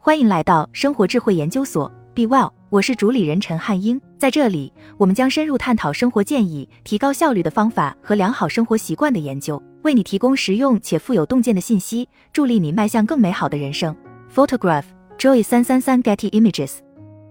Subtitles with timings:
[0.00, 4.00] 欢迎来到生活智慧研究所，Be Well，我是主理人陈汉英。
[4.16, 13.94] 在这里，我们将深入探讨生活建议、提高效率的方法和良好生活习惯的研究，为你提供实用且富有洞见的信息，助力你迈向更美好的人生。
[14.32, 14.84] Photograph
[15.18, 16.76] Joy 三三三 Getty Images，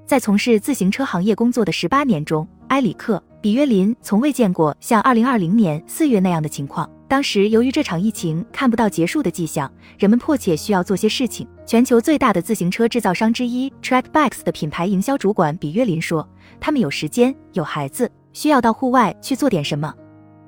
[0.06, 3.24] 在从事自行车行业工作的十八年中，埃里克。
[3.48, 6.90] 比约林从未见过像2020年4月那样的情况。
[7.08, 11.48] 当时，由于这场疫情看不到结束的迹象，人们迫切需要做些事情。
[11.66, 16.28] 全球最大的自行车制造商之一 Track Bikes 的品牌营销主管比约林说
[16.60, 19.94] ：“他们有时间，有孩子，需要到户外去做点什么。”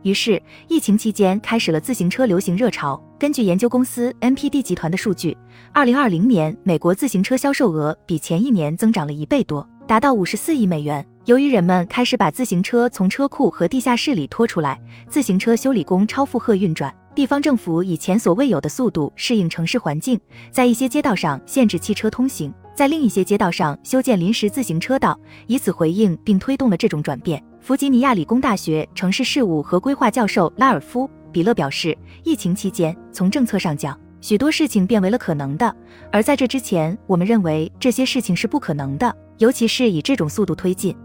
[0.03, 3.01] 于是，疫情期间开始了自行车流行热潮。
[3.17, 5.37] 根据研究公司 NPD 集团的数据
[5.73, 11.05] ，2020年美国自行车销售额比前一年增长了一倍多，达到54亿美元。
[11.29, 27.39] 由于人们开始把自行车从车库和地下室里拖出来，自行车修理工超负荷运转，地方政府以前所未有的速度适应城市环境，在一些街道上限制汽车通行，在另一些街道上修建临时自行车道，以此回应并推动了这种转变。
[27.61, 35.75] 弗吉尼亚理工大学城市事务和规划教授拉尔夫·比勒表示，疫情期间，从政策上讲，许多事情变为了可能的，
[36.11, 40.97] 而在这之前，我们认为这些事情是不可能的，尤其是以这种速度推进。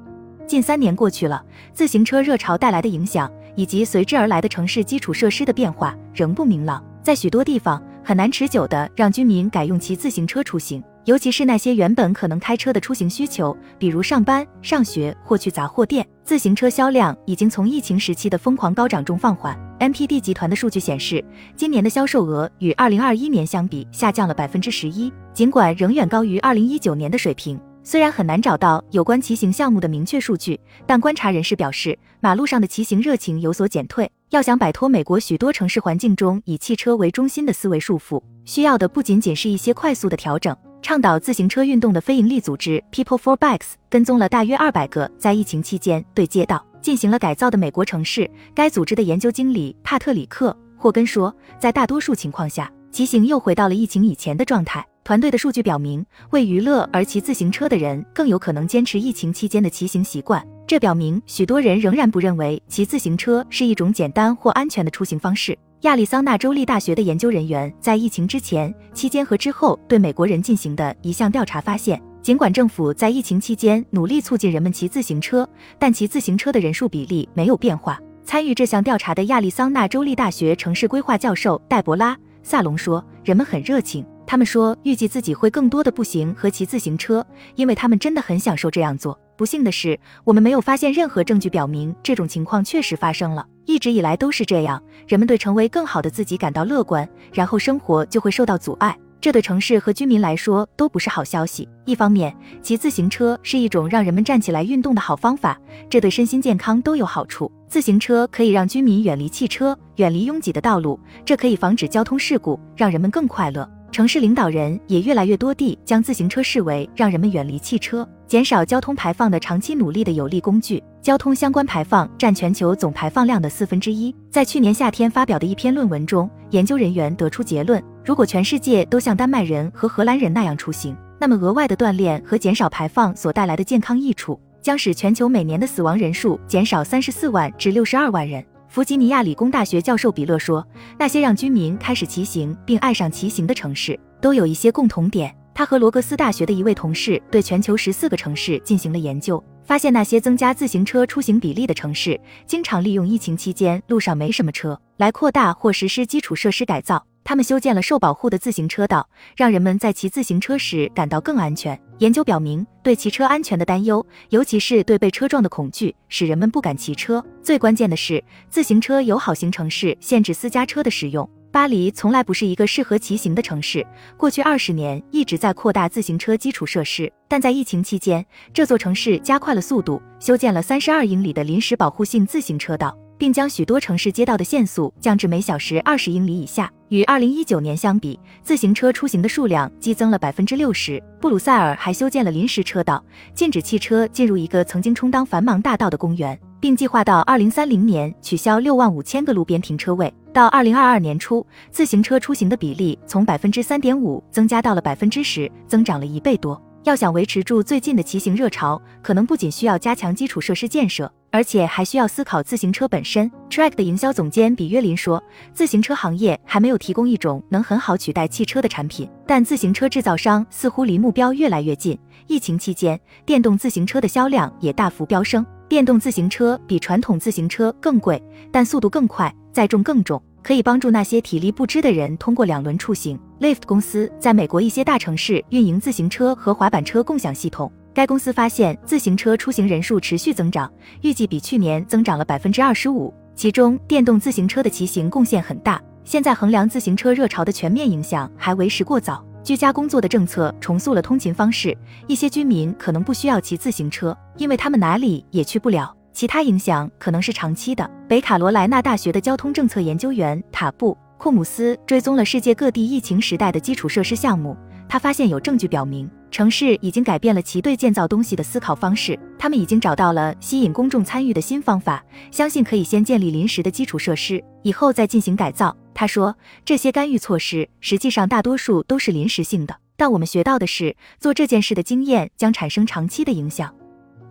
[0.47, 1.43] 近三年过去了，
[1.73, 6.83] 自行车热潮带来的影响以及随之而来的城市基础设施的变化仍不明朗。
[7.03, 16.07] 在许多地方，很难持久的让居民改用骑自行车出行，尤其是那些原本可能开车的出行需求，比如上班、上学或去杂货店。
[16.25, 19.59] 自行车销量已经从疫情时期的疯狂高涨中放缓。
[19.81, 21.23] NPD 集团的数据显示，
[21.55, 27.61] 今年的销售额与2021年相比下降了百分之十一，尽管仍远高于2019年的水平。
[27.87, 34.11] 虽然很难找到有关骑行项目的明确数据，但观察人士表示，马路上的骑行热情有所减退。
[34.31, 40.57] 要想摆脱美国许多城市环境中以汽车为中心的思维束缚，需要的不仅仅是一些快速的调整。
[40.81, 48.31] 倡导自行车运动的非营利组织 People for Bikes 跟踪了大约二百个在疫情期间对街道进行了改造的美国城市。
[48.55, 50.51] 该组织的研究经理帕特里克·
[50.83, 54.85] 霍根说，在大多数情况下，骑行又回到了疫情以前的状态。
[55.05, 60.43] 团队的数据表明，为娱乐而骑自行车的人更有可能坚持疫情期间的骑行习惯。
[60.67, 65.57] 这表明，许多人仍然不认为骑自行车是一种简单或安全的出行方式。
[65.83, 75.47] 亚利桑那州立大学的研究人员在疫情之前、期间和之后对美国人进行的一项调查发现，尽管政府在疫情期间努力促进人们骑自行车，
[75.79, 78.01] 但骑自行车的人数比例没有变化。
[78.25, 87.25] 参与这项调查的亚利桑那州立大学城市规划教授戴博拉·萨隆说：“人们很热情。”他们说，预计自己会更多的步行和骑自行车，
[87.57, 89.19] 因为他们真的很享受这样做。
[89.37, 93.47] 不幸的是，我们没有发现任何证据表明这种情况确实发生了。
[93.67, 98.97] 一直以来都是这样，人们对成为更好的自己感到乐观，然后生活就会受到阻碍。
[99.21, 101.67] 这对城市和居民来说都不是好消息。
[101.87, 105.59] 一方面，骑自行车是一种让人们站起来运动的好方法，
[105.89, 107.51] 这对身心健康都有好处。
[107.67, 113.69] 自行车可以让居民远离汽车，远离拥挤的道路，这可以防止交通事故，让人们更快乐。
[113.95, 120.83] 城市领导人也越来越多地将自行车视为让人们远离汽车、减少交通排放的长期努力的有力工具。
[121.01, 124.13] 交通相关排放占全球总排放量的四分之一。
[124.33, 138.45] 在去年夏天发表的一篇论文中，研究人员得出结论：如果全世界都像丹麦人和荷兰人那样出行，那么额外的锻炼和减少排放所带来的健康益处，将使全球每年的死亡人数减少三十四万至六十二万人。
[138.75, 140.67] 弗吉尼亚理工大学教授比勒说
[140.99, 157.07] ：“那些让居民开始骑行并爱上骑行的城市，都有一些共同点。”他和罗格斯大学的一位同事对全球十四个城市进行了研究，发现那些增加自行车出行比例的城市，经常利用疫情期间路上没什么车来扩大或实施基础设施改造。
[157.25, 161.81] 他们修建了受保护的自行车道，让人们在骑自行车时感到更安全。
[161.99, 167.25] 研究表明，对骑车安全的担忧，尤其是对被车撞的恐惧，使人们不敢骑车。
[167.43, 171.29] 最关键的是，自行车友好型城市限制私家车的使用。
[171.51, 182.99] 巴黎从来不是一个适合骑行的城市，过去二十年一直在扩大自行车基础设施，但在疫情期间，这座城市加快了速度，修建了三十二英里的临时保护性自行车道。
[183.19, 186.71] 并将许多城市街道的限速降至每小时二十英里以下。
[186.89, 191.03] 与二零一九年相比，自行车出行的数量激增了百分之六十。
[191.21, 193.03] 布鲁塞尔还修建了临时车道，
[193.35, 200.13] 禁止汽车进入一个曾经充当繁忙大道的公园，并计划到二零三零年取消六万五千个路边停车位。
[200.33, 206.61] 到二零二二年初，自行车出行的比例从百分之三点五增加到了百分之十，增长了一倍多。
[206.85, 211.11] 要想维持住最近的骑行热潮，可能不仅需要加强基础设施建设。
[211.31, 213.29] 而且还需要思考自行车本身。
[213.51, 215.21] Track 的营销总监比约林说，
[215.53, 221.99] 自行车行业还没有提供一种能很好取代汽车的产品，但自行车制造商似乎离目标越来越近。
[222.29, 225.45] 疫情期间，电动自行车的销量也大幅飙升。
[225.69, 228.23] 电动自行车比传统自行车更贵，
[228.53, 233.19] 但速度更快，载重更重，可以帮助那些体力不支的人通过两轮出行。
[233.41, 237.73] Lyft 公司在美国一些大城市运营自行车和滑板车共享系统。
[237.95, 240.71] 该公司发现自行车出行人数持续增长，
[241.01, 245.81] 预计比去年增长了百分之二十五，其中电动自行车的骑行贡献很大。
[246.05, 249.25] 现在衡量自行车热潮的全面影响还为时过早。
[249.43, 251.77] 居家工作的政策重塑了通勤方式，
[252.07, 255.95] 一些居民可能不需要骑自行车，因为他们哪里也去不了。
[256.15, 257.91] 其他影响可能是长期的。
[258.09, 264.57] 北卡罗来纳大学的交通政策研究员塔布库姆斯追踪了世界各地疫情时代的基础设施项目，
[264.89, 269.19] 他发现有证据表明，城市已经改变了其对建造东西的思考方式。
[269.39, 275.77] 他们已经找到了吸引公众参与的新方法，相信可以先建立临时的基础设施，以后再进行改造。
[275.95, 283.75] 他说，这些干预措施实际上大多数都是临时性的，但我们学到的是，做这件事的经验将产生长期的影响。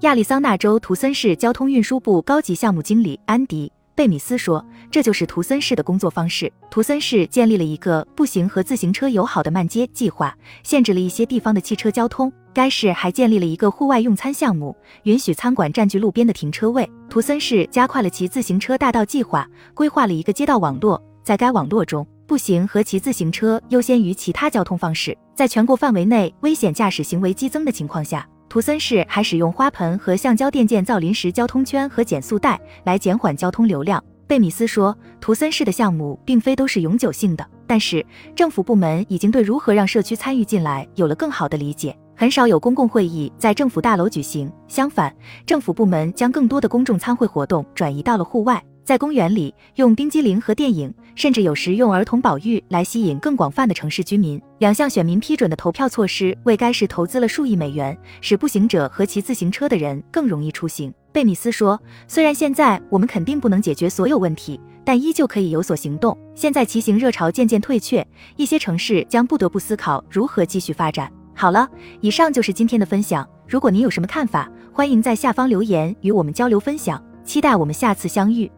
[0.03, 4.61] 亚利桑那州图森市交通运输部高级项目经理安迪·贝米斯说
[4.91, 6.51] ：“这就是图森市的工作方式。
[6.69, 12.29] 图森市建立了一个步行和自行车友好的慢街计划，限制了一些地方的汽车交通。
[12.53, 16.85] 该市还建立了一个户外用餐项目，允许餐馆占据路边的停车位。
[17.09, 25.17] 图森市加快了骑自行车大道计划，规划了一个街道网络。”在该网络中，步行和骑自行车优先于其他交通方式。
[25.33, 33.99] 在全国范围内危险驾驶行为激增的情况下，图森市还使用花盆和橡胶垫建造临时交通圈和减速带来减缓交通流量。
[34.27, 38.05] 贝米斯说，图森市的项目并非都是永久性的，但是
[38.35, 41.97] 政府部门已经对如何让社区参与进来有了更好的理解。
[42.15, 45.11] 很少有公共会议在政府大楼举行，相反，
[45.47, 48.63] 政府部门将更多的公众参会活动转移到了户外。
[48.83, 54.41] 在公园里用冰激凌和电影，甚至有时用儿童保育来吸引更广泛的城市居民。
[54.59, 60.93] 两项选民批准的投票措施为该市投资了数亿美元，使步行者和骑自行车的人更容易出行。
[61.13, 66.17] 贝米斯说：“虽然现在我们肯定不能解决所有问题，但依旧可以有所行动。
[66.35, 71.67] 现在骑行热潮渐渐退却，一些城市将不得不思考如何继续发展。”好了，
[72.01, 73.27] 以上就是今天的分享。
[73.47, 77.01] 如果您有什么看法，欢迎在下方留言与我们交流分享。
[77.23, 78.51] 期待我们下次相遇。